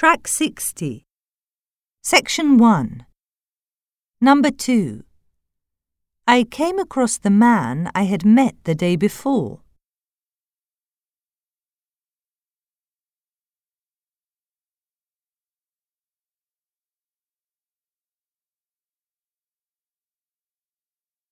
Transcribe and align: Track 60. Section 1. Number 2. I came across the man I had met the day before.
Track 0.00 0.28
60. 0.28 1.04
Section 2.02 2.56
1. 2.56 3.04
Number 4.18 4.50
2. 4.50 5.04
I 6.26 6.44
came 6.44 6.78
across 6.78 7.18
the 7.18 7.28
man 7.28 7.90
I 7.94 8.04
had 8.04 8.24
met 8.24 8.54
the 8.64 8.74
day 8.74 8.96
before. 8.96 9.60